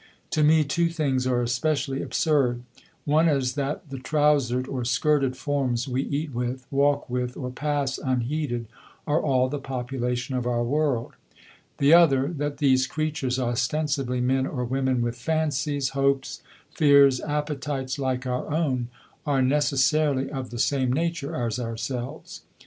[0.31, 2.63] To me two things are especially absurd:
[3.05, 7.99] one is that the trousered, or skirted, forms we eat with, walk with, or pass
[7.99, 8.65] unheeded,
[9.05, 11.13] are all the population of our world;
[11.77, 16.41] the other, that these creatures, ostensibly men or women with fancies, hopes,
[16.73, 18.87] fears, appetites like our own,
[19.27, 22.41] are necessarily of the same nature as ourselves.